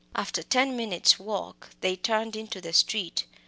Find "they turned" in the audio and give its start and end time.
1.81-2.35